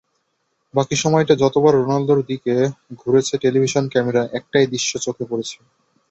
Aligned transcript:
বাকি 0.73 0.95
সময়টা 0.95 1.33
যতবার 1.35 1.73
রোনালদোর 1.75 2.19
দিকে 2.25 2.55
ঘুরেছে 3.01 3.33
টেলিভিশন 3.37 3.83
ক্যামেরা, 3.87 4.21
একটাই 4.33 4.65
দৃশ্য 4.67 4.91
চোখে 4.97 5.25
পড়েছে। 5.29 5.57